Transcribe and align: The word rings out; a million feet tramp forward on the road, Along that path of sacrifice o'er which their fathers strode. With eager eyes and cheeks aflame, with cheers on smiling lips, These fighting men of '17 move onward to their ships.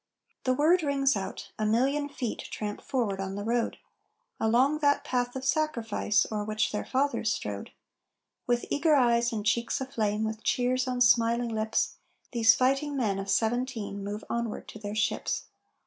The 0.45 0.55
word 0.55 0.81
rings 0.81 1.15
out; 1.15 1.51
a 1.59 1.65
million 1.67 2.09
feet 2.09 2.45
tramp 2.49 2.81
forward 2.81 3.19
on 3.21 3.35
the 3.35 3.43
road, 3.43 3.77
Along 4.39 4.79
that 4.79 5.03
path 5.03 5.35
of 5.35 5.45
sacrifice 5.45 6.25
o'er 6.31 6.43
which 6.43 6.71
their 6.71 6.83
fathers 6.85 7.31
strode. 7.31 7.69
With 8.47 8.65
eager 8.71 8.95
eyes 8.95 9.31
and 9.31 9.45
cheeks 9.45 9.79
aflame, 9.79 10.23
with 10.23 10.41
cheers 10.41 10.87
on 10.87 11.01
smiling 11.01 11.49
lips, 11.49 11.97
These 12.31 12.55
fighting 12.55 12.97
men 12.97 13.19
of 13.19 13.29
'17 13.29 14.03
move 14.03 14.23
onward 14.27 14.67
to 14.69 14.79
their 14.79 14.95
ships. 14.95 15.43